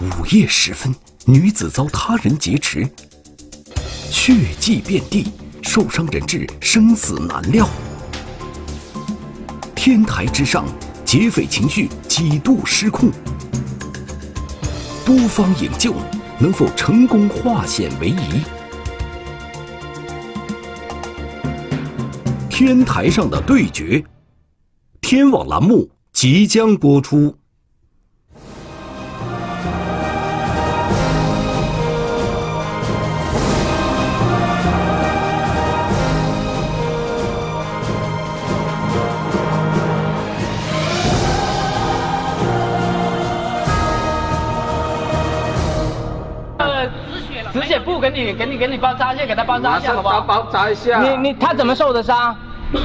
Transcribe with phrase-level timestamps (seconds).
[0.00, 0.94] 午夜时分，
[1.26, 2.88] 女子遭他人劫持，
[4.08, 5.26] 血迹遍地，
[5.60, 7.68] 受伤人质生死难料。
[9.74, 10.64] 天台之上，
[11.04, 13.10] 劫匪情绪几度失控，
[15.04, 15.92] 多方营救，
[16.38, 18.42] 能否成功化险为夷？
[22.48, 24.04] 天台上的对决，
[25.00, 27.36] 天网栏目即将播出。
[48.24, 50.20] 你，给你，给你包扎一下，给他包扎一下，好不好？
[50.20, 51.00] 包扎一下。
[51.02, 52.36] 你你他怎么受的伤？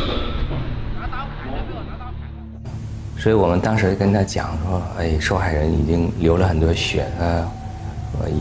[3.17, 7.45] 所以我们当时跟他讲说，哎，受害人已经流了很多血，呃，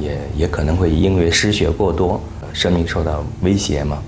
[0.01, 2.21] 也也可能会因为失血过多，
[2.53, 3.99] 生命受到威胁嘛。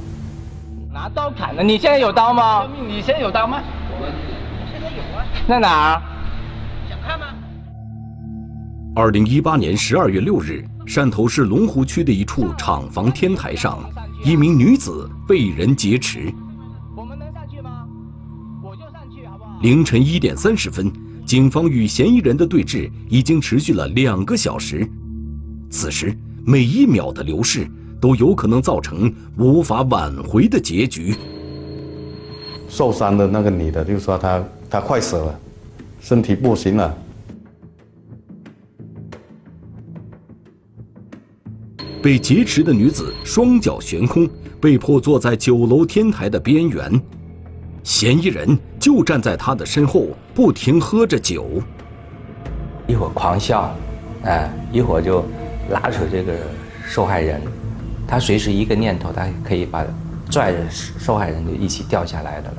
[0.93, 2.67] 拿刀砍的，你现在有刀吗？
[2.89, 3.61] 你现在有刀吗？
[4.01, 4.07] 我
[4.73, 5.25] 现在有啊。
[5.49, 6.03] 在哪儿？
[6.89, 7.27] 想看吗？
[8.97, 10.65] 二零一八年十二月六日。
[10.87, 13.79] 汕头市龙湖区的一处厂房天台上，
[14.23, 16.33] 一名女子被人劫持。
[16.95, 17.87] 我们能上去吗？
[18.63, 19.59] 我就上去，好不好？
[19.63, 20.93] 凌晨一点三十分，
[21.25, 24.87] 警方与嫌疑人的对峙已经持续了两个小时。
[25.71, 27.67] 此时，每一秒的流逝
[27.99, 31.17] 都有可能造成无法挽回的结局。
[32.69, 35.41] 受伤的那个女的就说她她快死了，
[35.99, 36.95] 身体不行了。
[42.05, 44.29] 被劫持的女子双脚悬空，
[44.61, 47.01] 被迫坐在九楼天台的边缘，
[47.83, 51.47] 嫌疑人就站在她的身后，不停喝着酒，
[52.87, 53.75] 一会儿狂笑，
[54.25, 55.25] 哎，一会儿就
[55.71, 56.35] 拉扯这个
[56.87, 57.41] 受害人，
[58.07, 59.83] 他随时一个念头，他可以把
[60.29, 62.57] 拽着受害人就一起掉下来的了。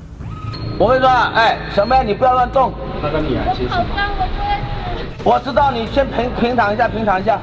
[0.80, 2.02] 我会说，哎，什么呀？
[2.02, 2.74] 你不要乱动。
[3.00, 3.70] 那个女孩其实，
[5.24, 7.40] 我知道，你先平平躺一下，平躺一下。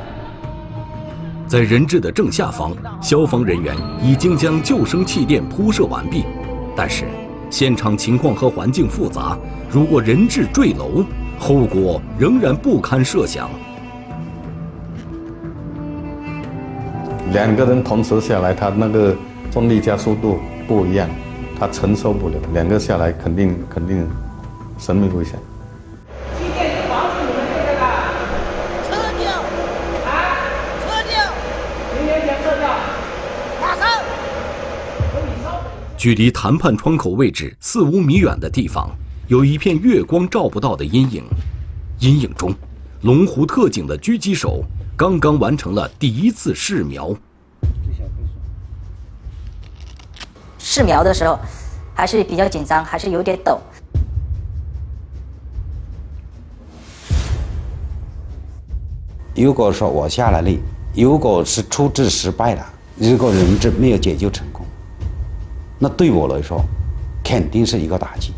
[1.52, 6.24] 在人质的正下方，消防人员已经将救生气垫铺设完毕，
[6.74, 7.04] 但是
[7.50, 9.36] 现场情况和环境复杂，
[9.70, 11.04] 如果人质坠楼，
[11.38, 13.50] 后果仍然不堪设想。
[17.34, 19.14] 两个人同时下来，他那个
[19.50, 21.06] 重力加速度不一样，
[21.60, 24.08] 他承受不了，两个下来肯定肯定
[24.78, 25.38] 生命危险。
[36.02, 38.90] 距离谈判窗口位置四五米远的地方，
[39.28, 41.22] 有一片月光照不到的阴影。
[42.00, 42.52] 阴影中，
[43.02, 44.64] 龙湖特警的狙击手
[44.96, 47.14] 刚刚完成了第一次试瞄。
[50.58, 51.38] 试瞄的时候，
[51.94, 53.60] 还是比较紧张，还是有点抖。
[59.36, 60.58] 如果说我下了力，
[60.96, 64.66] 如果是处置失败了，如果人质没有解救成功。
[65.82, 66.64] 那对我来说，
[67.24, 68.32] 肯定是一个打击。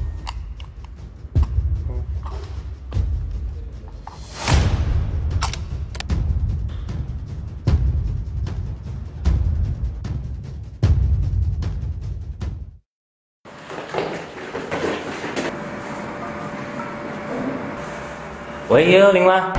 [18.70, 19.52] 喂，幺幺零吗？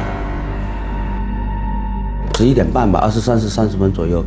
[2.34, 4.26] 十一点半吧，二十三时三十分左右，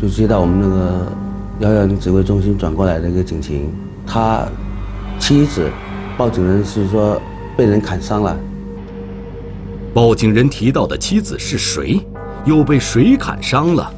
[0.00, 1.27] 就接到我们那个。
[1.60, 3.74] 幺幺零指挥中心转过来的一个警情，
[4.06, 4.46] 他
[5.18, 5.68] 妻子
[6.16, 7.20] 报警人是说
[7.56, 8.38] 被人砍伤了。
[9.92, 12.00] 报警人提到的妻子是谁？
[12.44, 13.92] 又被谁砍伤了？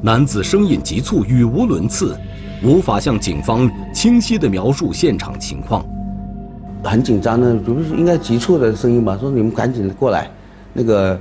[0.00, 2.16] 男子声音急促，语无伦次，
[2.62, 5.84] 无法向警方清晰地描述现场情况。
[6.82, 9.14] 很紧张的，不是应该急促的声音吧？
[9.20, 10.30] 说你们赶紧过来，
[10.72, 11.20] 那个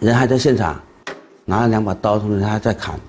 [0.00, 0.78] 人还在现场，
[1.46, 3.00] 拿了两把刀，同时还在砍。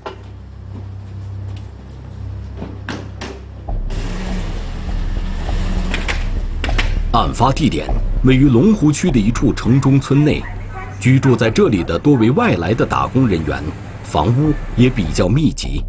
[7.16, 7.88] 案发地点
[8.26, 10.44] 位于龙湖区的一处城中村内，
[11.00, 13.64] 居住在这里的多为外来的打工人员，
[14.04, 15.82] 房屋也比较密集。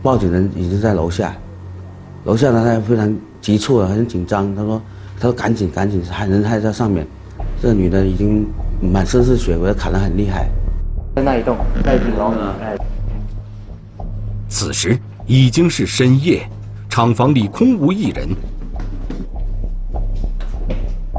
[0.00, 1.34] 报警人已经在楼下，
[2.22, 4.54] 楼下呢他非常急促，很紧张。
[4.54, 4.80] 他说
[5.18, 7.04] ：“他说赶紧赶紧，还人还在上面。”
[7.60, 8.46] 这女的已经
[8.80, 10.48] 满身是血，被砍得很厉害。
[11.16, 12.34] 在那一栋，那一栋楼。
[12.60, 12.76] 哎，
[14.50, 16.46] 此时已经是深夜，
[16.90, 18.28] 厂房里空无一人。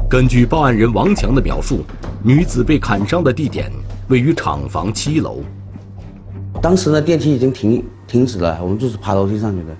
[0.08, 1.84] 根据报案人王强的描述，
[2.22, 3.72] 女子被砍伤的地点
[4.06, 5.40] 位于厂房七楼。
[6.62, 9.76] 当时呢，电梯已经停停止了，我们就是爬楼梯上去的。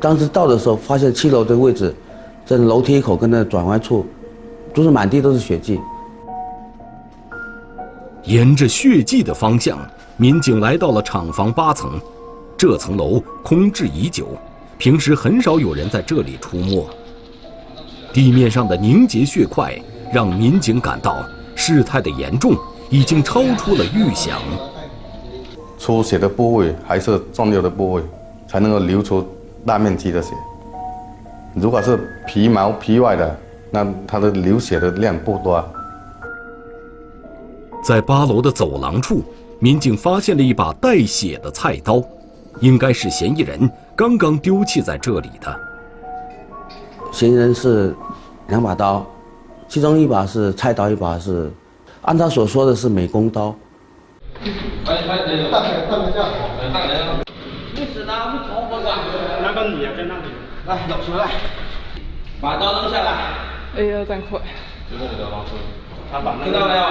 [0.00, 1.94] 当时到的时候，发现七楼的位置，
[2.44, 4.06] 在楼梯口跟那转弯处，
[4.74, 5.80] 都是满地都是血迹。
[8.24, 9.78] 沿着血迹的方向，
[10.16, 12.00] 民警来到了厂房八层。
[12.58, 14.28] 这层楼空置已久，
[14.78, 16.86] 平时很少有人在这里出没。
[18.12, 19.78] 地面上的凝结血块
[20.12, 21.22] 让民警感到
[21.54, 22.56] 事态的严重
[22.88, 24.40] 已经超出了预想。
[25.78, 28.02] 出血的部位还是重要的部位，
[28.48, 29.26] 才能够流出
[29.66, 30.32] 大面积的血。
[31.54, 33.36] 如果是皮毛皮外的，
[33.70, 35.62] 那它的流血的量不多。
[37.82, 39.22] 在八楼的走廊处，
[39.58, 42.02] 民警发现了一把带血的菜刀。
[42.60, 45.60] 应该是嫌疑人刚刚丢弃在这里的。
[47.12, 47.94] 嫌疑人是
[48.48, 49.04] 两把刀，
[49.68, 51.52] 其中一把是菜刀，一把是
[52.00, 53.54] 按他所说的是美工刀。
[54.86, 57.05] 大人，大人，大？
[59.66, 60.22] 那个女的在那里。
[60.66, 61.26] 来，老师来，
[62.40, 63.12] 把刀扔下来。
[63.76, 64.38] 哎呀，真快。
[64.88, 66.82] 听到没有？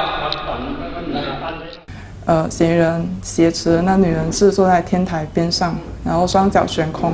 [2.26, 7.14] 呃，嫌疑人挟持那女人是坐在天台边上，然后双脚悬空，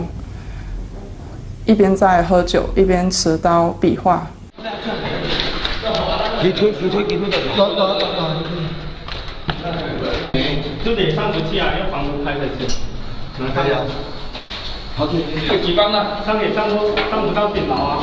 [1.65, 4.25] 一边在喝酒，一边持刀比划。
[6.41, 8.21] 你推，你推，你推，走走走走。
[10.83, 12.81] 就得上不去啊，要房门开才行。
[13.37, 13.79] 能开呀？
[14.95, 16.23] 好，有几缸呢？
[16.25, 17.99] 上也上不上不到顶楼啊。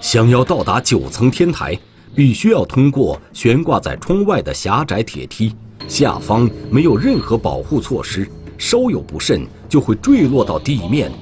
[0.00, 1.78] 想要到达九层天台。
[2.14, 5.54] 必须要通过悬挂在窗外的狭窄铁梯，
[5.86, 11.12] 下方没有任何保护措施，稍有不慎就会坠落到地面。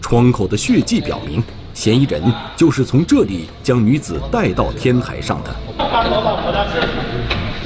[0.00, 1.40] 窗口的血迹表明，
[1.72, 2.20] 嫌疑人
[2.56, 5.54] 就是从这里将女子带到天台上的。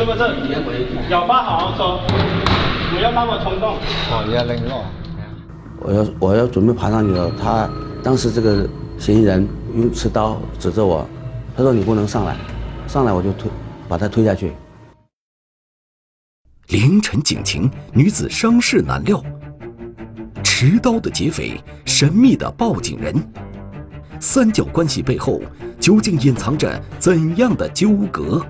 [0.00, 0.19] 是不是？
[1.11, 2.00] 有话好好说，
[2.91, 3.75] 不要那么冲动。
[4.08, 4.82] 哦，你要扔了。
[5.79, 7.69] 我要我要准备爬上去了，他
[8.02, 8.67] 当时这个
[8.97, 11.06] 嫌疑人用持刀指着我。
[11.55, 12.35] 他说：“你不能上来，
[12.87, 13.50] 上来我就推，
[13.91, 14.55] 把他推下去。”
[16.69, 19.23] 凌晨警情，女子伤势难料。
[20.43, 23.14] 持刀的劫匪，神秘的报警人，
[24.19, 25.43] 三角关系背后
[25.79, 28.43] 究竟隐藏着怎样的纠葛？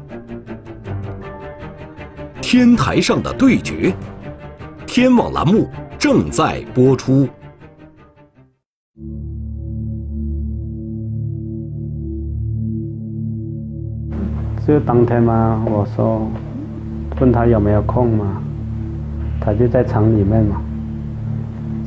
[2.52, 3.94] 天台上的对决，
[4.85, 7.29] 天网栏目正在播出。
[14.67, 16.29] 就当天嘛，我说
[17.20, 18.43] 问他有没有空嘛，
[19.41, 20.61] 他就在厂里面嘛。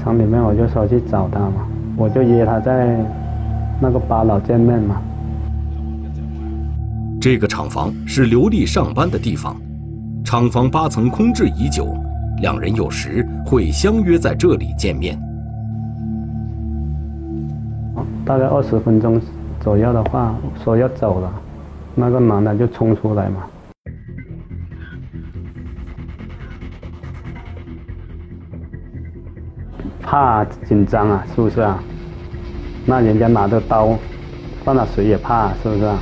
[0.01, 1.67] 厂里面我就说去找他嘛，
[1.97, 3.05] 我就约他在
[3.81, 5.01] 那个八楼见面嘛。
[7.19, 9.57] 这个厂房是刘丽上班的地方，
[10.33, 11.95] 厂房八层空置已久，
[12.41, 15.15] 两人有时会相约在这里见面。
[18.25, 19.21] 大概二十分钟
[19.59, 21.31] 左右的话，说要走了。
[21.93, 23.43] 那个男的就冲出来嘛，
[30.01, 31.77] 怕紧张啊，是不是啊？
[32.87, 33.95] 那人家拿着刀，
[34.65, 35.99] 放了谁也怕，是不是啊？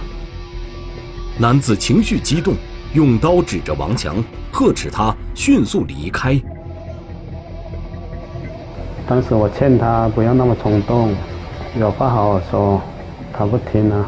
[1.37, 2.53] 男子情绪激动，
[2.93, 4.21] 用刀指着王强，
[4.51, 6.37] 呵斥他迅速离开。
[9.07, 11.15] 当时我劝他不要那么冲动，
[11.79, 12.81] 有话好好说，
[13.31, 14.05] 他不听啊。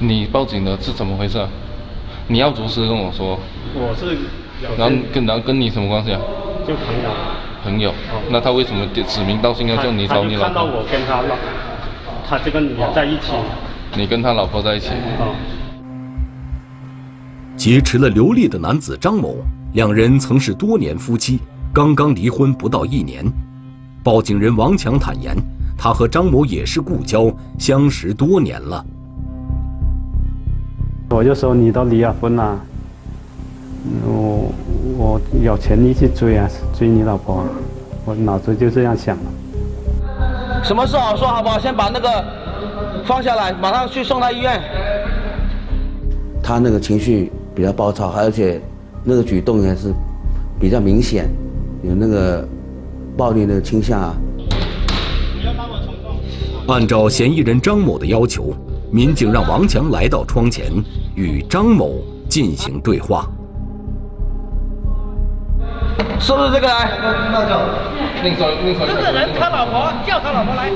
[0.00, 1.46] 你报警的是怎么回事？
[2.28, 3.38] 你要如实跟我说。
[3.74, 4.16] 我是。
[4.78, 6.20] 然后跟然后跟你什么关系啊？
[6.66, 7.10] 就朋友。
[7.62, 7.92] 朋友。
[8.30, 10.48] 那他为什么指名道姓要叫你找你老婆？
[10.48, 11.34] 看到我跟他老，
[12.28, 13.32] 他这个女的在一起。
[13.96, 14.90] 你跟他老婆在一起。
[17.56, 19.36] 劫持了刘丽的男子张某，
[19.72, 21.40] 两人曾是多年夫妻，
[21.72, 23.24] 刚刚离婚不到一年。
[24.04, 25.34] 报警人王强坦言，
[25.76, 28.84] 他和张某也是故交，相识多年了。
[31.08, 32.60] 我就说你都离了婚了，
[34.04, 34.52] 我
[34.98, 36.46] 我有权利去追啊，
[36.78, 37.42] 追你老婆，
[38.04, 39.16] 我脑子就这样想。
[40.64, 41.58] 什么事好说好不好？
[41.58, 42.24] 先把那个
[43.04, 44.60] 放下来，马上去送他医院。
[46.42, 48.60] 他那个情绪比较暴躁，而且
[49.02, 49.92] 那个举动也是
[50.60, 51.28] 比较明显，
[51.82, 52.46] 有那个
[53.16, 54.14] 暴力的倾向啊。
[56.68, 58.52] 按照嫌疑人张某的要求，
[58.90, 60.70] 民警让王强来到窗前，
[61.14, 63.26] 与张某进行对话。
[66.20, 66.90] 是不是这个来？
[68.22, 70.70] 这个人他老婆叫他老婆来，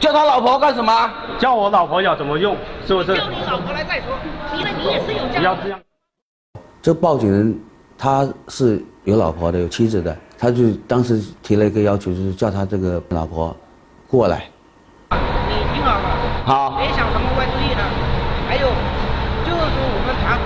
[0.00, 1.10] 叫他老婆干什么？
[1.38, 2.56] 叫我老婆要怎么用？
[2.86, 3.16] 是不是？
[3.16, 4.16] 叫你老婆来再说，
[4.56, 5.38] 因为你也是有家。
[5.40, 5.78] 不要这样。
[6.80, 7.58] 这报警人
[7.98, 13.54] 他是有老婆的，有妻子的，他就当时提了一个要求，就是叫他这个老婆
[14.08, 14.44] 过来。
[15.10, 15.16] 你
[15.74, 16.08] 听好了，
[16.46, 17.82] 好，别想什么歪主意了。
[18.48, 18.68] 还有，
[19.44, 20.44] 就是说我们谈好，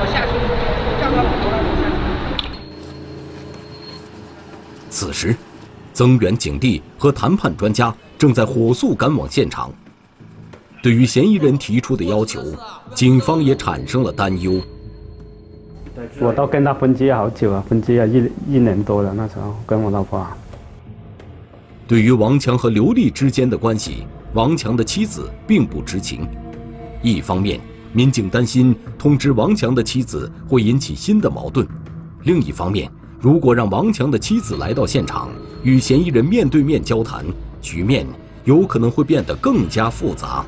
[0.00, 0.32] 我下去
[1.00, 1.94] 叫他老婆来，我下去。
[4.90, 5.34] 此时，
[5.92, 9.72] 增援警力和谈判专家正在火速赶往现场。
[10.82, 12.42] 对于嫌疑人提出的要求，
[12.94, 14.60] 警方也产生了担忧。
[16.18, 19.12] 我都跟他分居好久了，分居了一一年多了。
[19.14, 20.26] 那时候跟我老婆。
[21.86, 26.26] 对于王强和刘丽之间的关系，王强的妻子并不知情。
[27.02, 27.60] 一方面，
[27.92, 31.66] 民警担心通知王强的妻子会引起新的矛盾；
[32.22, 35.28] 另一方面，如果让王强的妻子来到现场，
[35.62, 37.22] 与嫌疑人面对面交谈，
[37.60, 38.06] 局面
[38.44, 40.42] 有可能会变得更加复杂。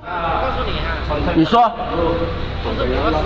[0.00, 0.94] 我告诉你啊，
[1.34, 2.14] 你说，不是我
[2.62, 3.18] 死，我也不知道。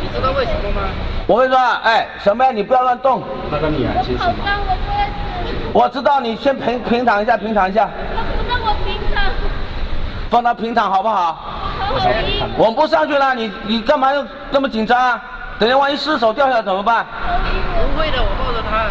[0.00, 0.88] 你知道为什么吗？
[1.26, 3.22] 我跟你说，哎，小妹，你不要乱动。
[3.50, 4.18] 那个女儿其实。
[5.74, 7.84] 我知道，你先平平躺一下，平躺一下。
[7.86, 9.24] 不让我平躺。
[10.30, 11.38] 放他平躺好不好？
[12.56, 15.22] 我们不上去了，你你干嘛要那么紧张啊？
[15.58, 17.06] 等下万一失手掉下来怎么办？
[17.06, 18.90] 不会的，我抱着他。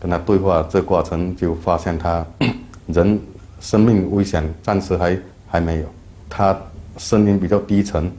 [0.00, 2.24] 跟他对话这过程就发现他
[2.88, 3.20] 人
[3.60, 5.86] 生命危险暂时还还没有，
[6.28, 6.56] 他
[6.96, 8.10] 声音比较低沉，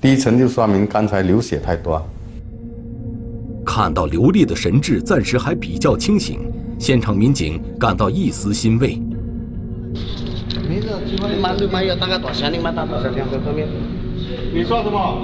[0.00, 2.02] 低沉就说明刚才流血太多。
[3.66, 6.40] 看到刘丽的神志暂时还比较清醒，
[6.78, 8.98] 现场民警感到一丝欣慰。
[10.68, 12.48] 没事，你妈对妈要打个多少？
[12.48, 13.08] 你妈打多少？
[13.10, 13.68] 两个方面。
[14.52, 15.18] 你说什么？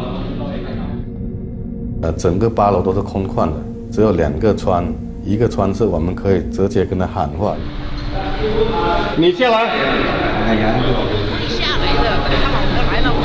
[2.03, 3.53] 呃，整个八楼都是空旷的，
[3.93, 4.87] 只有两个窗，
[5.25, 7.55] 一个窗是我们可以直接跟他喊话。
[9.19, 9.69] 你下来。
[10.49, 10.57] 会
[11.49, 13.21] 下来的，等他老婆来了，我。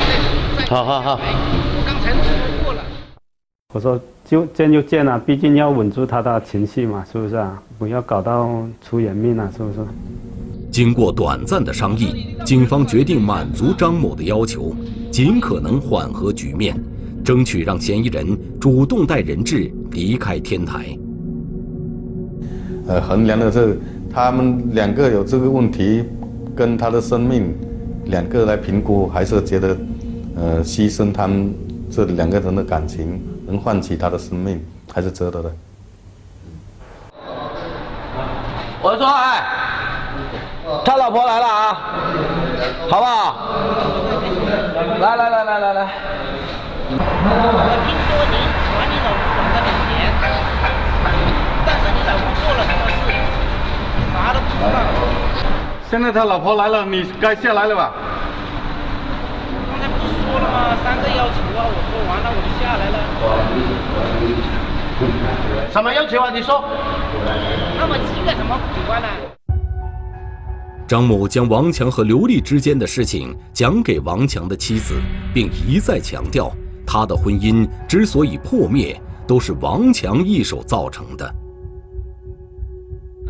[0.68, 1.20] 好好好。
[1.22, 2.30] 我刚才都说
[2.64, 2.84] 过了。
[3.74, 7.62] 我说就见就见了，毕竟要稳住他的情绪嘛，是不是啊？
[7.80, 9.80] 不要搞到出人命了，是不是？
[10.70, 14.76] 经过短暂的商议，警方决定满足张某的要求，
[15.16, 16.76] 尽可能缓和局面，
[17.24, 20.88] 争取让嫌疑人主动带人质离开天台。
[22.86, 23.80] 呃，衡量的是
[24.14, 26.04] 他们两个有这个问题，
[26.54, 27.56] 跟他的生命，
[28.08, 29.78] 两个来评估，还是觉得，
[30.36, 31.56] 呃，牺牲他们
[31.90, 34.62] 这两个人的感情，能换取他的生命，
[34.94, 35.56] 还是值得的。
[38.82, 39.42] 我说，哎，
[40.84, 41.74] 他老婆来了啊，
[42.90, 44.15] 好不好？
[45.06, 45.82] 来来来来来来。
[46.90, 46.98] 我
[47.86, 48.36] 听说你
[48.74, 50.02] 管你老公管的很严，
[51.62, 53.14] 但是你老公做了什么事，
[54.12, 54.82] 啥都不知道。
[55.88, 57.92] 现在他老婆来了，你该下来了吧？
[59.70, 60.74] 刚才不是说了吗？
[60.84, 62.98] 三个要求啊，我说完了我就下来了。
[65.72, 66.32] 什么要求啊？
[66.34, 66.64] 你说。
[67.78, 69.08] 那么几个什么警官呢？
[70.88, 74.94] 张某将王强和刘丽之间的事情讲给王强的妻子，
[75.34, 76.52] 并一再强调，
[76.86, 81.28] 他的婚姻之所以破灭，都是王强一手造成的。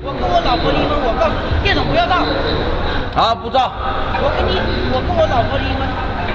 [0.04, 2.28] 我跟我老婆离婚，我告诉你，电筒不要照。
[3.16, 3.72] 啊，不照。
[4.20, 4.60] 我跟你，
[4.92, 5.88] 我跟我老婆离婚，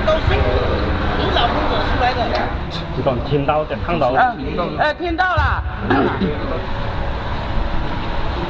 [0.09, 0.33] 都是
[1.21, 2.25] 你老婆惹出来的。
[2.97, 4.35] 知道听到的，看到了。
[4.79, 5.62] 哎，听到了。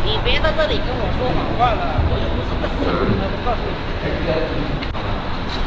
[0.04, 3.70] 你别在这里跟我说谎话了，我又不是个傻子，我告诉你。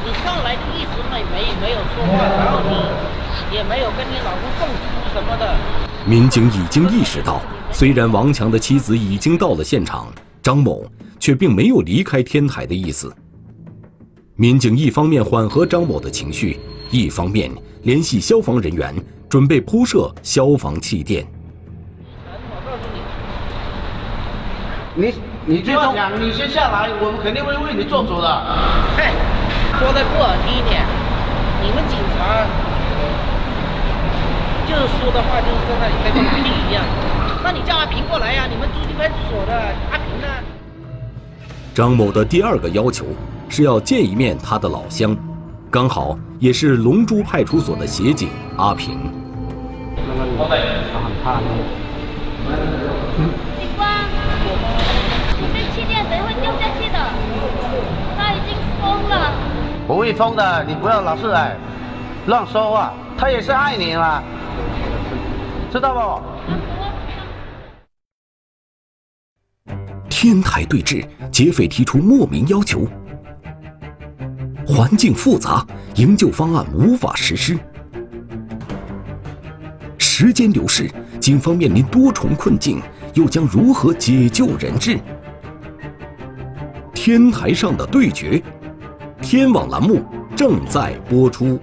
[0.06, 5.56] 你上来就一直没没没有说话，然后你也没有跟你老公动粗什么的。
[6.06, 10.08] 民警已经意识到，虽然王强的妻子已经到了现场，
[10.42, 10.86] 张某
[11.20, 13.16] 却并没有离开天台的意思。
[14.36, 16.60] 民警一方面缓和张某的情绪，
[16.90, 17.50] 一方面
[17.84, 18.94] 联系消防人员，
[19.30, 21.26] 准备铺设消防气垫。
[24.96, 25.12] 你
[25.46, 28.30] 你不要讲，你先下来，我们肯定会为你做主的。
[28.96, 29.10] 嘿，
[29.80, 30.86] 说的不好听一点，
[31.64, 32.46] 你们警察
[34.70, 36.84] 就是说的话就是在那里跟马屁一样。
[37.44, 39.54] 那你叫阿平过来呀、你们朱泾派出所的
[39.92, 40.28] 阿平呢？
[41.74, 43.06] 张某的第二个要求
[43.50, 45.18] 是要见一面他的老乡，
[45.72, 49.12] 刚好也是龙珠派出所的协警阿平。
[49.98, 51.64] 他很怕那个。
[53.60, 53.88] 警官，
[55.54, 56.98] 这气垫等会掉下去的，
[58.18, 59.34] 他已经疯了。
[59.86, 61.56] 不会疯的，你不要老是哎
[62.28, 62.94] 乱说话。
[63.18, 64.24] 他也是爱你嘛，
[65.72, 66.22] 知道
[69.66, 69.74] 不？
[70.10, 72.88] 天台对峙，劫匪提出莫名要求，
[74.66, 77.58] 环境复杂，营救方案无法实施。
[79.98, 82.82] 时间流逝，警方面临多重困境，
[83.14, 85.00] 又将如何解救人质？
[86.94, 88.42] 天台上的对决，
[89.36, 90.00] 天网栏目
[90.36, 91.58] 正在播出。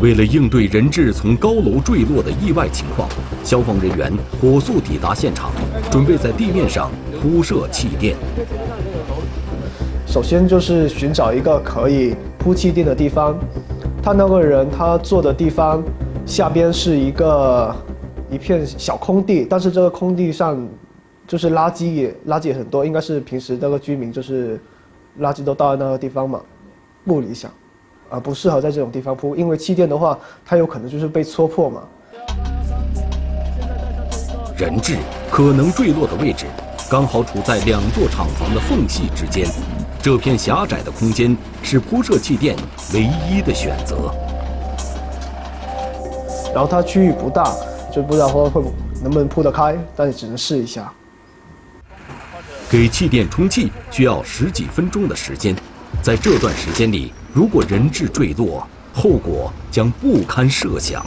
[0.00, 3.08] 为了应对人质从高楼坠落的意外情况，
[3.44, 5.52] 消防人员火速抵达现场，
[5.88, 6.90] 准备在地面上
[7.22, 8.16] 铺设气垫。
[10.08, 13.38] 首先就是寻找一个可以铺气垫的地方。
[14.02, 15.80] 他那个人他坐的地方
[16.26, 17.72] 下边是一个
[18.28, 20.58] 一片小空地，但是这个空地上
[21.26, 24.60] 就是垃圾也垃圾也很多，应该是平时那个居民就是
[25.20, 26.40] 垃圾都倒在那个地方嘛，
[27.04, 27.50] 不理想。
[28.08, 31.82] 啊，不适合在这种地方铺，因为气垫的话，它有可能就是被戳破嘛。
[34.56, 34.96] 人质
[35.28, 36.46] 可能坠落的位置，
[36.88, 39.44] 刚好处在两座厂房的缝隙之间，
[40.00, 42.54] 这片狭窄的空间是铺设气垫
[42.94, 43.96] 唯一的选择。
[46.54, 47.52] 然后它区域不大，
[47.92, 48.62] 就不知道会会
[49.02, 50.92] 能不能铺得开，但是只能试一下。
[52.68, 55.54] 给气垫充气需要十几分钟的时间，
[56.02, 57.12] 在这段时间里。
[57.32, 61.04] 如果人质坠落，后果将不堪设想。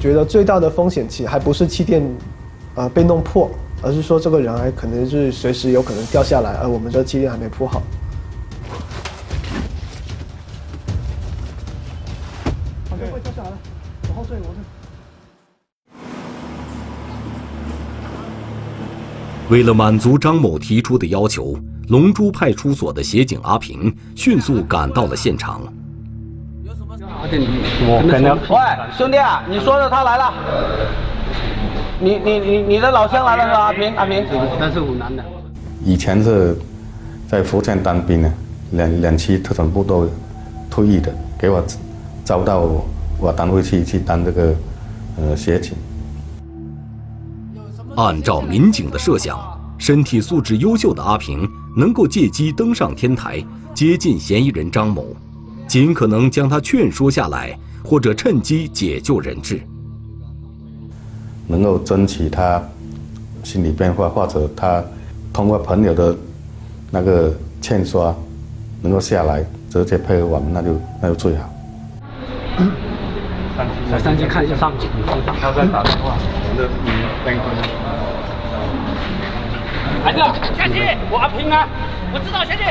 [0.00, 2.02] 觉得最大的风险其实还不是气垫，
[2.76, 3.50] 呃被弄破，
[3.82, 7.82] 而是说这个人还可能是随时有可能掉下来，而我们这气垫还没铺好。
[19.52, 21.54] 为了满足张某提出的要求，
[21.88, 25.60] 龙珠派出所的协警阿平迅速赶到了现场。
[27.84, 28.34] 我跟着。
[28.48, 30.32] 喂，兄弟啊，你说的他来了。
[32.00, 33.58] 你你你你的老乡来了是吧？
[33.58, 34.24] 阿平阿平。
[34.58, 35.22] 他是湖南的。
[35.84, 36.56] 以前是
[37.28, 38.32] 在福建当兵的，
[38.70, 40.08] 两两期特种部队
[40.70, 41.62] 退役的，给我
[42.24, 42.70] 招到
[43.18, 44.54] 我单位去去当这个
[45.18, 45.74] 呃协警。
[47.96, 49.38] 按照民警的设想，
[49.76, 55.14] 身体素质优秀的阿平能够借机登上天台，接近嫌疑人张某，
[55.68, 59.60] 尽可能将他劝说下来，或者趁机解救人质。
[61.46, 62.62] 能够争取他
[63.44, 64.82] 心理变化，或者他
[65.30, 66.16] 通过朋友的
[66.90, 68.14] 那个劝说，
[68.80, 71.51] 能够下来直接配合我们，那就那就最好。
[73.54, 74.88] 我上去看一下上级，
[75.40, 76.16] 他在打电话。
[80.02, 80.18] 孩子，
[80.56, 80.96] 下去！
[81.10, 81.68] 我阿平啊，
[82.12, 82.64] 我知道，下去。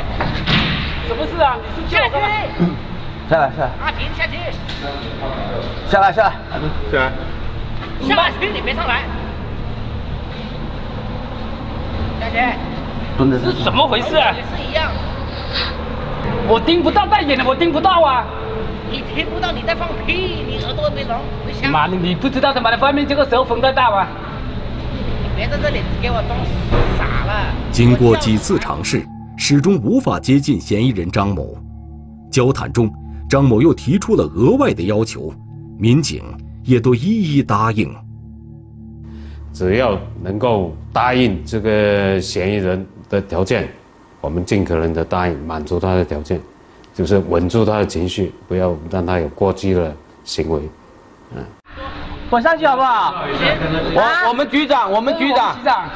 [1.08, 1.56] 什么事啊？
[1.78, 2.14] 你是下去。
[3.30, 3.70] 下来，下来。
[3.86, 4.34] 阿平，下去。
[5.88, 6.34] 下来，下来。
[6.92, 7.12] 下来。
[8.02, 9.04] 下来，去，你别上来。
[12.20, 12.38] 下去。
[13.18, 13.38] 蹲着。
[13.40, 14.34] 是怎么回事啊？
[14.36, 14.92] 也是一样。
[16.48, 18.26] 我盯不到戴眼的，我盯不到啊。
[18.92, 21.18] 你听不到你在放屁，你耳朵没聋。
[21.72, 24.06] 妈的，你不知道他妈的外面这个时候风在大吗？
[25.24, 26.38] 你别在这里给我装
[26.98, 27.56] 傻了。
[27.72, 29.02] 经过几次尝试，
[29.38, 31.56] 始终无法接近嫌疑人张某。
[32.30, 32.94] 交谈中，
[33.30, 35.34] 张某又提出了额外的要求，
[35.78, 36.22] 民警
[36.66, 37.90] 也都一一答应。
[39.54, 43.70] 只要能够答应这个嫌疑人的条件，
[44.20, 46.42] 我们尽可能的答应，满足他的条件。
[46.94, 50.62] 就是稳住他的情绪，不要让他有过激的行为。
[51.36, 51.44] 嗯，
[52.30, 53.24] 我上去好不好？
[53.96, 55.90] 我我们局长，我们局长，局长，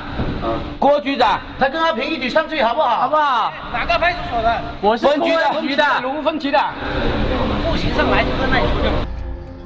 [0.79, 3.01] 郭局长，他跟阿平一起上去好不好？
[3.01, 3.51] 好不好？
[3.73, 4.61] 哪个派出所的？
[4.81, 6.59] 我是分局的，局的，龙分局的。
[7.69, 9.05] 步行上来就在那里出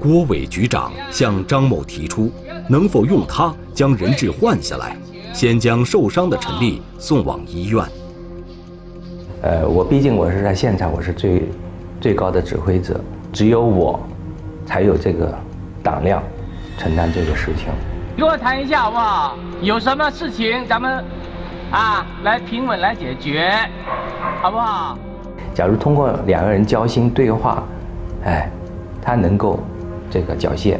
[0.01, 2.31] 郭伟局长向张某提出，
[2.69, 4.95] 能否用他将人质换下来，
[5.33, 7.83] 先将受伤的陈丽送往医院。
[9.41, 11.43] 呃，我毕竟我是在现场，我是最
[12.01, 12.99] 最高的指挥者，
[13.31, 13.99] 只有我
[14.65, 15.33] 才有这个
[15.81, 16.21] 胆量
[16.77, 17.67] 承担这个事情。
[18.17, 19.37] 跟我谈一下好不好？
[19.61, 21.03] 有什么事情咱们
[21.71, 23.53] 啊来平稳来解决，
[24.41, 24.97] 好不好？
[25.53, 27.63] 假如通过两个人交心对话，
[28.25, 28.49] 哎，
[29.01, 29.59] 他能够
[30.09, 30.77] 这个缴械，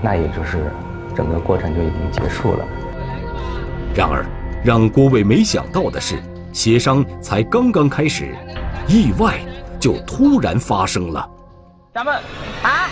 [0.00, 0.58] 那也就是
[1.16, 2.64] 整个过程就已经结束了。
[3.92, 4.24] 然而，
[4.64, 6.16] 让郭伟没想到的是，
[6.52, 8.36] 协商才刚刚开始，
[8.86, 9.40] 意外
[9.80, 11.26] 就突然发生了。
[11.94, 12.14] 咱们
[12.62, 12.88] 啊，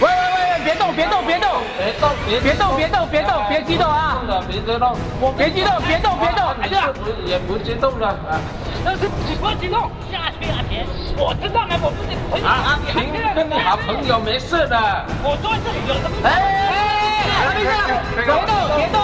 [0.00, 0.14] 喂喂
[0.58, 1.48] 喂，别动别动别动，
[1.78, 4.18] 别动别别动别动别动，别激动啊！
[4.48, 6.90] 别激动，我别激动，别动别动，哎呀，
[7.24, 8.40] 也不激动了啊！
[8.84, 10.84] 但是你不激动，下去啊别，
[11.16, 12.90] 我知道了，我不是朋友啊，你
[13.34, 16.26] 跟你好朋友没事的，我坐这里有什么？
[16.26, 17.70] 哎，他没事，
[18.18, 18.98] 别动别动，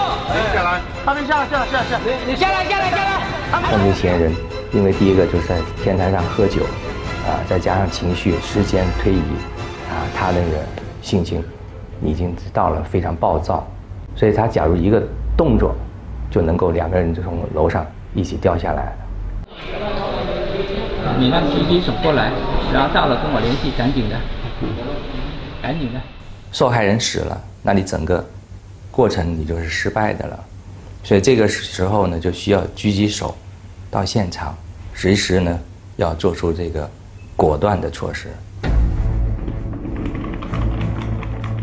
[0.53, 4.33] 下来，他没下下下下，你你下来下来下来，犯罪嫌疑人，
[4.73, 6.63] 因为第一个就是在天台上喝酒。
[7.27, 9.19] 啊，再加上情绪，时间推移，
[9.89, 10.63] 啊，他那个
[11.01, 11.43] 性情
[12.01, 13.67] 已经到了非常暴躁，
[14.15, 15.03] 所以他假如一个
[15.35, 15.75] 动作，
[16.31, 18.95] 就能够两个人就从楼上一起掉下来。
[21.19, 22.31] 你让狙击手过来，
[22.73, 24.15] 然后到了跟我联系，赶紧的，
[25.61, 25.99] 赶紧的。
[26.53, 28.25] 受害人死了，那你整个
[28.89, 30.39] 过程你就是失败的了，
[31.07, 33.33] 所以这个时候呢，就需要狙击手
[33.89, 34.53] 到现场，
[34.93, 35.57] 随时呢
[35.95, 36.89] 要做出这个。
[37.37, 38.29] 果断的措施。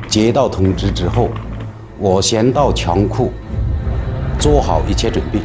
[0.08, 1.28] 接到通知之后，
[1.98, 3.32] 我先到枪库
[4.38, 5.40] 做好一切准备。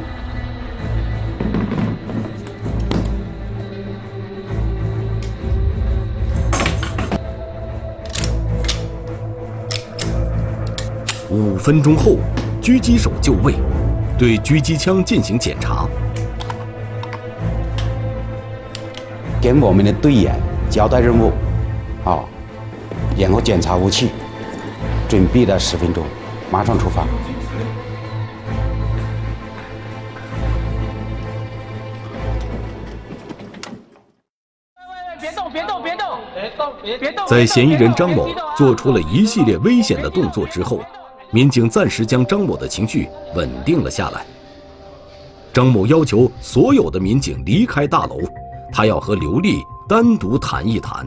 [11.32, 12.18] 五分钟后，
[12.62, 13.56] 狙击手就位，
[14.20, 15.88] 对狙击枪进行检查。
[19.42, 20.36] 给我们的队员
[20.70, 21.32] 交代任务，
[22.04, 22.26] 啊，
[23.18, 24.10] 然后检查武器，
[25.08, 26.04] 准备了十分钟，
[26.52, 27.06] 马上出发。
[35.22, 35.50] 别动！
[35.50, 35.82] 别动！
[35.82, 36.20] 别动！
[36.36, 36.74] 别动！
[37.00, 37.26] 别动！
[37.26, 38.28] 在嫌疑人张某
[38.58, 40.82] 做出了一系列危险的动作之后，
[41.32, 44.26] 民警暂时将张某的情绪稳定了下来。
[45.54, 48.18] 张某要求所有的民警离开大楼。
[48.72, 51.04] 他要和刘丽单独谈一谈。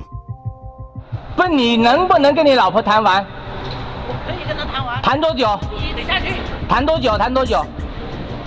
[1.37, 3.25] 问你能不能跟你老婆谈完？
[3.25, 5.01] 我可以跟她谈完。
[5.01, 5.59] 谈多久？
[5.71, 6.27] 你等下去。
[6.69, 7.17] 谈多久？
[7.17, 7.65] 谈多久？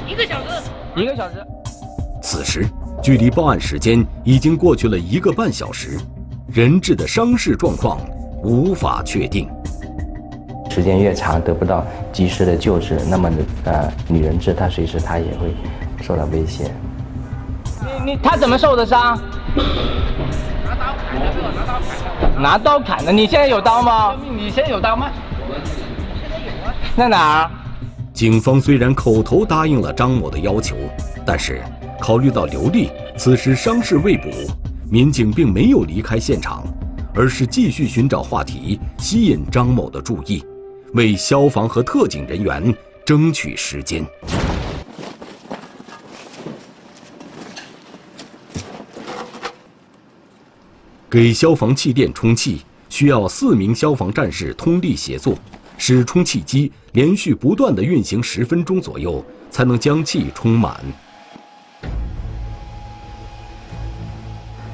[0.06, 0.70] 一个小时。
[0.98, 1.36] 一个小时。
[2.22, 2.66] 此时，
[3.02, 5.98] 距离报案时间已经过去了一个半小时，
[6.48, 7.98] 人质的伤势状况
[8.44, 9.50] 无法确定。
[10.76, 13.32] 时间越长，得不到及时的救治，那么
[13.64, 15.56] 呃，女人质她随时她也会
[16.04, 16.70] 受到威胁。
[18.04, 19.18] 你你他怎么受的伤？
[20.66, 22.42] 拿刀砍的，拿刀砍的。
[22.42, 24.18] 拿刀砍的，你现在有刀吗？
[24.38, 25.10] 你现在有刀吗？
[26.20, 26.74] 现在有啊。
[26.98, 27.52] 在哪儿？
[28.12, 30.76] 警方虽然口头答应了张某的要求，
[31.26, 31.62] 但是
[32.02, 34.30] 考虑到刘丽此时伤势未补，
[34.92, 36.66] 民警并没有离开现场，
[37.14, 40.44] 而是继续寻找话题，吸引张某的注意，
[40.96, 42.74] 为消防和特警人员
[43.06, 44.02] 争取时间。
[51.10, 55.38] 给消防气垫充气，需要四名消防战士通力协作，
[55.78, 60.80] 使充气机连续不断的运行十分钟左右，才能将气充满。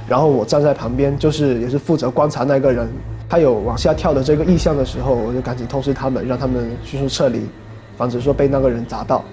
[0.07, 2.87] 然后我站在旁边，就是也是负责观察那个人，
[3.31, 7.47] 他有往下跳的这个意向的时候，我就赶紧通知他们，让他们迅速撤离，
[7.95, 9.23] 防止说被那个人砸到。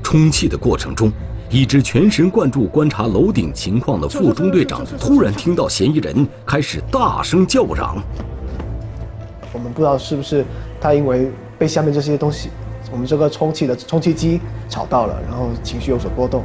[0.00, 1.10] 充气的过程中。
[1.50, 8.00] 一直全神贯注观察楼顶情况的副中队长，突然听到嫌疑人开始大声叫嚷。
[9.52, 10.44] 我们不知道是不是
[10.80, 12.48] 他因为被下面这些东西，
[12.92, 16.44] 我们这个充气的充气机吵到了，然后情绪有所波动，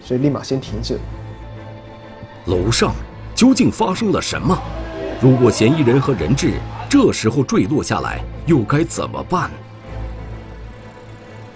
[0.00, 0.98] 所以立马先停止。
[2.46, 2.92] 楼上
[3.34, 4.58] 究竟发生了什么？
[5.20, 6.52] 如果嫌疑人和人质
[6.88, 9.50] 这时候坠落下来，又该怎么办？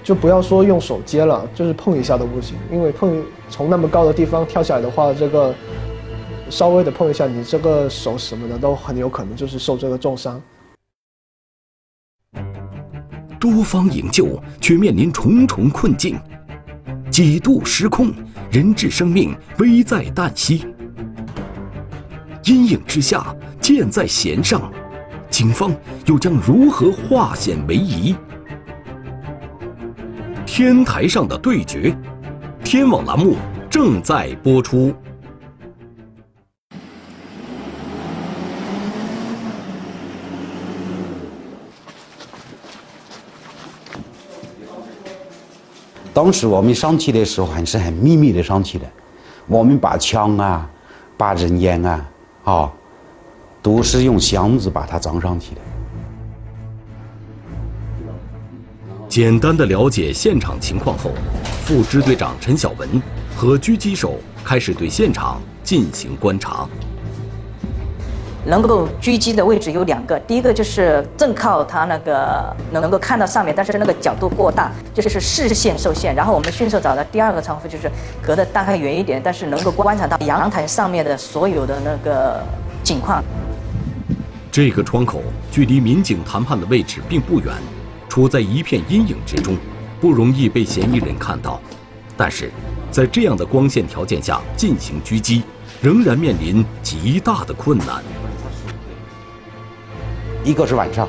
[0.02, 5.54] 就不要说用手接了，就是碰一下都不行，因为碰从那么高的地方跳下来的话，这个
[6.48, 10.40] 稍微的碰一下，你这个手什么的都很有可能就是受这个重伤。
[13.38, 16.18] 多方营救却面临重重困境，
[17.10, 18.10] 几度失控，
[18.50, 20.66] 人质生命危在旦夕。
[22.44, 23.36] 阴影之下，
[23.72, 24.60] 箭在弦上，
[25.30, 25.72] 警方
[26.04, 28.16] 又将如何化险为夷？
[30.44, 31.96] 天台上的对决，
[32.64, 33.36] 天网栏目
[33.70, 34.92] 正在播出。
[46.12, 48.86] 当时我们上去的时候还是很秘密的上去的，
[49.46, 50.68] 我们把枪啊、
[51.16, 52.06] 把人烟啊，
[52.42, 52.72] 啊，
[53.62, 55.60] 都是用箱子把它装上去的。
[59.08, 61.10] 简单的了解现场情况后，
[61.64, 62.88] 副支队长陈小文
[63.36, 66.66] 和狙击手开始对现场进行观察。
[68.46, 76.14] 能够狙击的位置有两个，第一个就是正靠他那个能能够看到上面，但是那个角度过大，就是视线受限。
[76.14, 77.90] 然后我们迅速找到第二个窗户，就是
[78.22, 82.40] 隔得大概远一点，但是能够观察到阳台上面的所有的那个
[82.82, 83.22] 景况。
[84.52, 87.54] 这个窗口距离民警谈判的位置并不远，
[88.08, 89.56] 处在一片阴影之中，
[90.00, 91.60] 不容易被嫌疑人看到。
[92.16, 92.50] 但是，
[92.90, 95.44] 在这样的光线条件下进行狙击，
[95.80, 98.02] 仍然面临极大的困难。
[100.42, 101.08] 一个是晚上，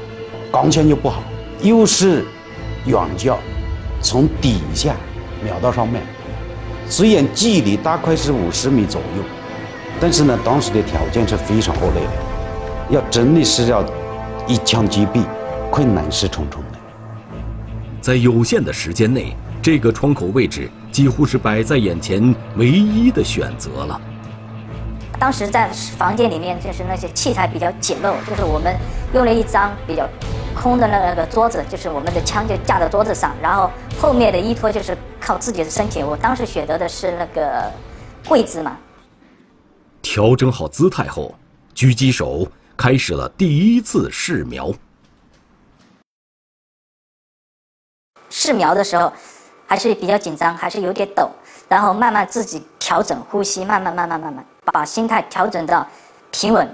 [0.51, 1.23] 光线又不好，
[1.63, 2.23] 又是
[2.85, 3.39] 远角，
[4.01, 4.95] 从底下
[5.43, 6.03] 瞄到上面，
[6.87, 9.23] 虽然距离大概是五十米左右，
[9.99, 12.30] 但是呢，当时的条件是非常恶劣的，
[12.91, 13.81] 要真的是要
[14.45, 15.23] 一枪击毙，
[15.71, 16.77] 困难是重重的。
[18.01, 24.01] 在有限的时间内，这个窗口位置几乎是摆在眼前唯一的选择了。
[25.17, 28.75] 当时在房间里面，就是那些器材比较简陋，就是我们
[29.13, 30.05] 用了一张比较
[30.53, 36.03] 空的那个桌子，就是我们的枪就架在桌子上，然后后面的依托就是靠自己的身体。
[36.03, 37.71] 我当时选择的是那个
[38.27, 38.75] 跪姿嘛。
[40.01, 41.33] 调整好姿态后，
[41.73, 42.45] 狙击手
[42.77, 44.71] 开始了第一次试苗。
[48.29, 49.11] 试苗的时候
[49.67, 51.29] 还是比较紧张，还是有点抖，
[51.67, 54.45] 然后慢慢自己调整呼吸，慢慢慢慢慢慢。
[54.65, 55.85] 把心态调整到
[56.31, 56.67] 平稳。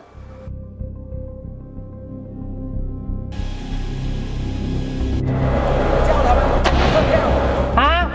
[7.75, 8.11] 啊？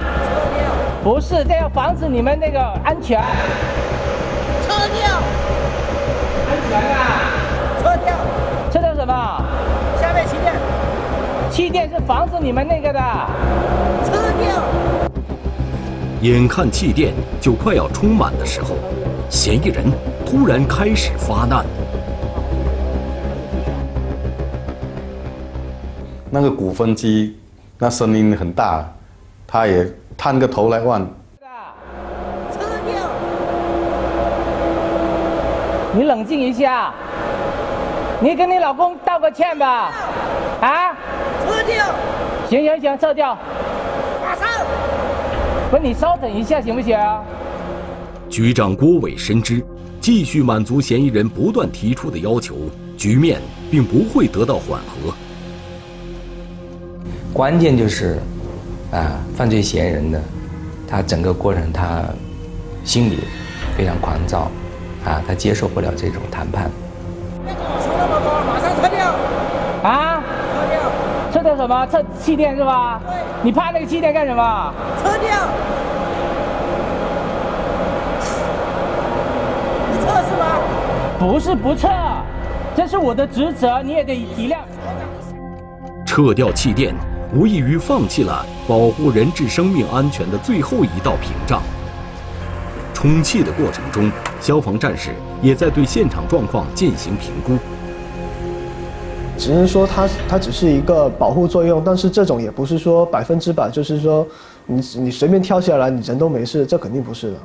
[1.03, 3.21] 不是，这要防止你们那个安全。
[4.62, 5.23] 撤掉。
[6.49, 7.32] 安全啊！
[11.53, 12.99] 气垫是防止你们那个的。
[14.07, 14.62] 撤掉。
[16.23, 17.12] 眼看气垫
[17.43, 18.75] 就快要充满的时候。
[19.29, 19.85] 嫌疑人
[20.25, 21.67] 突然开始发难。
[26.31, 27.38] 那个鼓风机，
[27.79, 28.83] 那声音很大，
[29.47, 29.87] 他也
[30.17, 31.07] 探个头来问。
[32.51, 33.11] 撤掉。
[35.95, 36.95] 你冷静一下，
[38.21, 39.93] 你跟你老公道个歉吧。
[41.62, 41.66] 啊？
[41.66, 41.94] 撤掉。
[42.48, 43.38] 行行行，撤掉。
[44.20, 44.48] 马上。
[45.70, 46.98] 不，你稍等一下行不行？
[48.29, 49.64] 局长郭伟深知，
[50.01, 52.57] 继续满足嫌疑人不断提出的要求，
[52.96, 55.14] 局面并不会得到缓和。
[57.33, 58.18] 关键就是，
[58.90, 60.20] 啊，犯罪嫌疑人呢，
[60.88, 62.05] 他整个过程他
[62.85, 63.20] 心里
[63.77, 64.51] 非常狂躁，
[65.05, 66.70] 啊，他接受不了这种谈判。
[67.44, 69.12] 别跟我说那么多，马上撤掉。
[69.90, 70.22] 啊？
[70.55, 70.81] 撤掉。
[71.33, 71.87] 撤掉什么？
[71.87, 73.01] 撤气垫是吧？
[73.07, 73.14] 对。
[73.42, 74.75] 你怕那个气垫干什么？
[75.03, 75.31] 撤掉。
[81.18, 81.88] 不是不撤，
[82.75, 84.57] 这是我的职责，你也得体谅。
[86.05, 86.92] 撤掉气垫，
[87.33, 91.62] 无异于放弃了保护人质生命安全的最后一道屏障。
[92.92, 97.57] 充气的过程中，消防战士也在对现场状况进行评估。
[99.38, 104.27] 只能说它它只是一个保护作用，但是这种也不是说百分之百，就是说
[104.66, 107.37] 你你随便跳下来，你人都没事，这肯定不是的。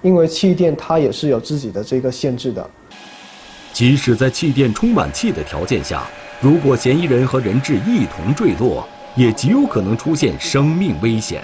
[0.00, 2.64] 因为气垫它也是有自己的这个限制的。
[3.72, 6.04] 即使在气垫充满气的条件下，
[6.40, 11.42] 如果嫌疑人和人质一同坠落，也极有可能出现生命危险。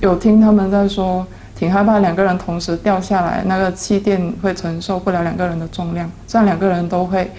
[0.00, 7.30] 有听他们在说，挺害怕两个人同时掉下来，那个气垫会承受不了两个人的重量，这样两个人都会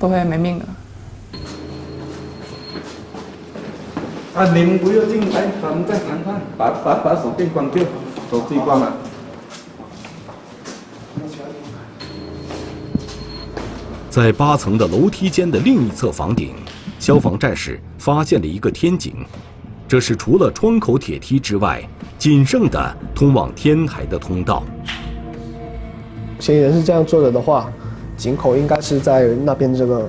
[0.00, 0.64] 都会没命的。
[4.34, 7.84] 啊，你们不要进来，咱们在谈判，把把把手电关掉，
[8.30, 8.92] 手机关了。
[14.08, 16.54] 在八层的楼梯间的另一侧房顶，
[16.98, 19.14] 消防战士发现了一个天井，
[19.86, 21.82] 这是除了窗口铁梯之外
[22.18, 24.64] 仅剩的通往天台的通道。
[26.38, 27.70] 嫌疑人是这样做的的话，
[28.20, 30.06] 井口应该是在那边这个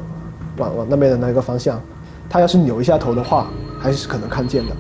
[0.57, 1.81] 往往那边的那个方向，
[2.29, 3.47] 他要是扭一下头的话，
[3.79, 4.75] 还是可能看见的。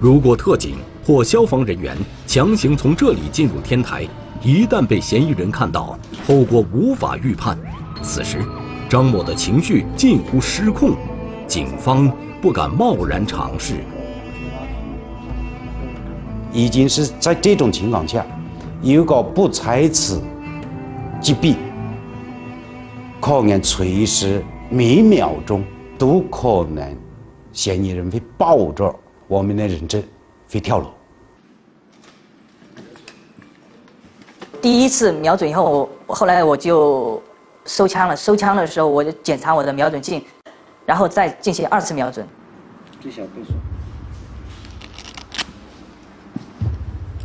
[0.00, 0.76] 如果特警
[1.06, 1.94] 或消防人员
[2.26, 4.08] 强行从这里进入天台，
[4.42, 7.58] 一旦被嫌疑人看到，后果无法预判。
[8.00, 8.38] 此时，
[8.88, 10.96] 张某的情绪近乎失控，
[11.46, 13.74] 警方不敢贸然尝试。
[16.50, 18.24] 已经是在这种情况下，
[18.82, 20.14] 如果不采取
[21.20, 21.54] 击毙，
[23.26, 25.64] 可能随时每秒钟
[25.98, 26.96] 都可能
[27.52, 28.94] 嫌疑人会抱着
[29.26, 30.00] 我们的人质
[30.48, 30.94] 会跳楼。
[34.62, 37.20] 第一次瞄准以后，我后来我就
[37.64, 38.16] 收枪了。
[38.16, 40.24] 收枪的时候，我就检查我的瞄准镜，
[40.84, 42.24] 然后再进行二次瞄准。
[43.00, 43.54] 最小倍数。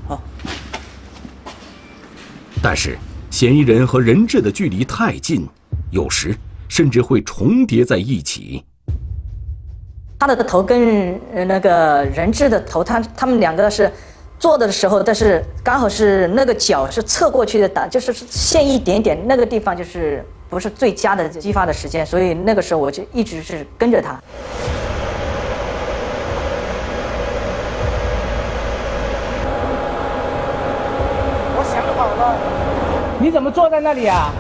[0.08, 0.20] 好。
[2.60, 2.98] 但是，
[3.30, 5.48] 嫌疑人和人质的距离太近，
[5.92, 6.36] 有时
[6.68, 8.66] 甚至会重叠在一起。
[10.20, 13.92] 他的头跟那个人质的头，他他们两个是。
[14.40, 24.20] 坐的时候，但是刚好是那个脚是侧过去的，打就是陷一点点，那个地方就是不是最佳的激发的时间，所以那个时候我就一直是跟着他。
[31.56, 32.36] 我想好了，
[33.20, 34.34] 你怎么坐在那里啊？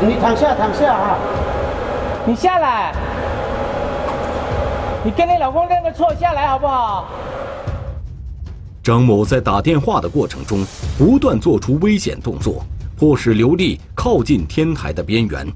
[0.00, 1.18] 你躺下，躺下啊！
[2.26, 2.94] 你下来，
[5.02, 7.08] 你跟你老公认个错，下来好不好？
[8.82, 10.64] 张某在打电话的过程中
[10.98, 12.62] 不断做出危险动作，
[12.96, 15.46] 迫使刘丽靠近天台的边缘。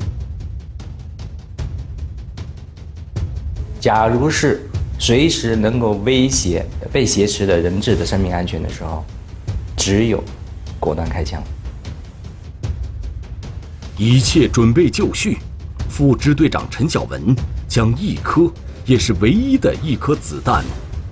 [3.78, 4.66] 假如是
[4.98, 9.04] 随时能够威胁被挟持的人质的生命安全的时候，
[9.76, 10.22] 只有
[10.78, 11.42] 果断开枪。
[14.02, 15.36] 一切准备就绪，
[15.90, 17.36] 副支队长陈小文
[17.68, 18.50] 将一颗
[18.86, 20.64] 也是唯一的一颗子弹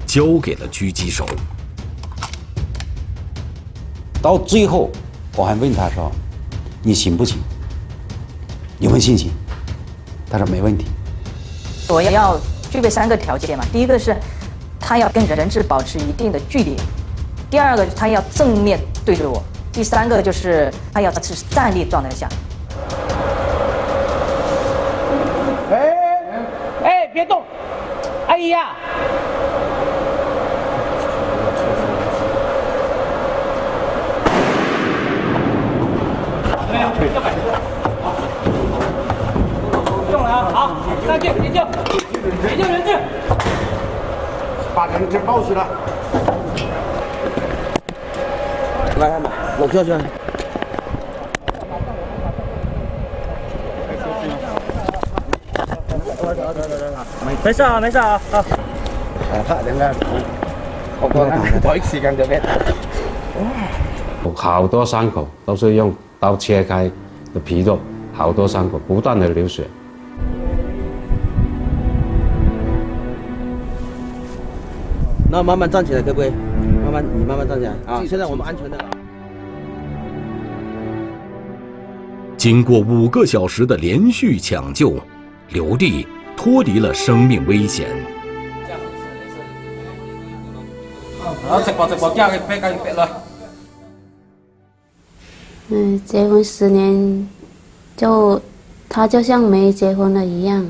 [0.06, 1.28] 交给了狙击手。
[4.22, 4.90] 到最后，
[5.36, 6.10] 我还问他说
[6.82, 7.36] ：“你行不行？
[8.78, 9.30] 有没有信心？”
[10.30, 10.86] 他说：“没问题。”
[11.90, 14.16] 我要具备三个条件嘛，第一个是
[14.80, 16.74] 他要跟人质保持一定的距离，
[17.50, 22.26] 第二个他要正面对着我，第三个就是他要是站立状态下。
[27.18, 27.42] 哎，别动！
[28.28, 28.76] 阿姨呀。
[40.12, 40.48] 用了啊！
[40.54, 40.76] 好，
[41.08, 41.64] 上去解救，
[42.46, 42.96] 解救人质，
[44.74, 45.66] 把人质抱起来。
[49.00, 49.92] 来来来，落下去。
[57.48, 58.44] 没事啊，没事啊，好。
[59.48, 59.90] 怕人家，
[61.00, 62.42] 我过来，一时间就别。
[64.34, 65.94] 好多伤口都是用。
[66.20, 66.90] 刀切开
[67.32, 67.78] 的皮肉，
[68.12, 69.64] 好多伤口，不断的流血。
[75.30, 76.30] 那慢慢站起来，可不可以？
[76.84, 78.02] 慢慢，你慢慢站起来啊！
[78.06, 78.76] 现在我们安全的。
[82.36, 84.96] 经过五个小时的连续抢救，
[85.48, 86.06] 刘丽
[86.38, 87.88] 脱离了生命危险。
[95.68, 97.28] 嗯，结婚十年，
[97.96, 98.40] 就
[98.88, 100.64] 他就像没结婚了一样，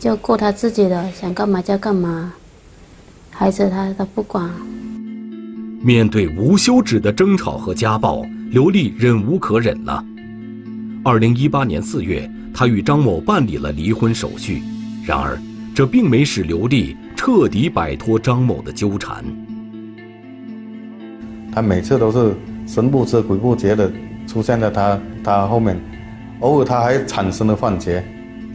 [0.00, 2.32] 就过他自己的，想干嘛就干嘛，
[3.30, 4.50] 孩子他都不管。
[5.80, 10.04] 面对无休止的争吵和家暴，刘丽忍无可忍了。
[11.04, 14.62] 二零一八年四月，她与张某办理了离婚手续，
[15.04, 15.38] 然而
[15.74, 19.22] 这并没使刘丽彻底摆脱张某的纠缠。
[21.52, 22.34] 他每次都是。
[22.66, 23.92] 神不知鬼不觉的
[24.26, 25.78] 出现在他他后面，
[26.40, 28.02] 偶尔他还产生了幻觉，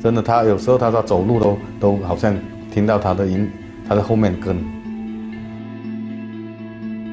[0.02, 2.36] 真的，他有时候他说走路都都好像
[2.74, 3.48] 听到他的音，
[3.88, 4.58] 他在后面跟。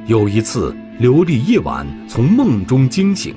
[0.06, 3.34] 有一次，刘丽夜晚从梦中惊醒，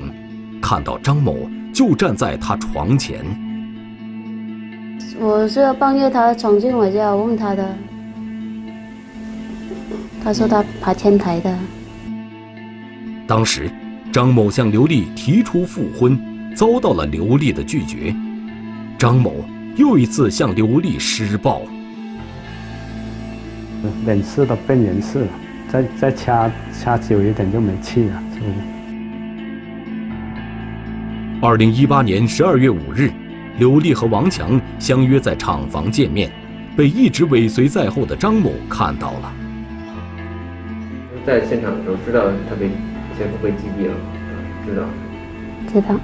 [0.62, 1.36] 看到张某
[1.74, 3.24] 就站在他床前。
[5.20, 7.76] 我是半夜他闯进我家，我问他的，
[10.24, 11.58] 他说他爬天台的。
[13.28, 13.70] 当时，
[14.12, 16.18] 张某向刘丽提出复婚，
[16.56, 18.16] 遭到了刘丽的拒绝。
[18.98, 19.46] 张某
[19.76, 21.62] 又一次向刘丽施暴，
[24.06, 25.28] 脸色都变人事了，
[25.70, 28.54] 再再掐掐久一点就没气了，是不是？
[31.42, 33.10] 二零一八年十二月五日，
[33.58, 36.30] 刘丽和王强相约在厂房见面，
[36.76, 39.34] 被一直尾随在后的张某看到了。
[41.26, 42.70] 在现场的时候知道他被。
[43.18, 43.94] 先不被击毙了，
[44.66, 44.84] 知道？
[45.74, 46.00] 知道。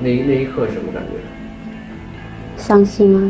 [0.00, 1.10] 那那一刻什么感觉？
[2.56, 3.20] 伤心啊！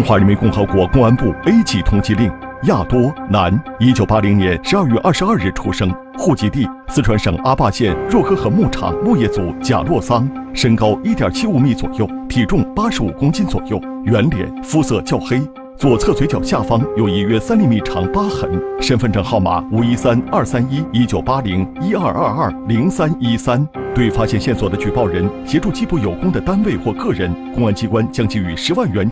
[0.00, 2.32] 中华人民共和国公安部 A 级通缉令。
[2.62, 15.38] 亚多，男，一九八零年十二月二十二日出生，户籍地四川省阿坝县若河河牧场牧业组贾洛桑，身高一点七五米左右，体重八十五公斤左右，圆脸，肤色较黑。
[15.76, 23.68] 左侧嘴角下方有一约三厘米长疤痕，身份证号码五一三二三一一九八零一二二二零三一三。
[23.92, 29.08] 对发现线索的举报人协助缉捕有功的单位或个人，公安机关将给予十万元。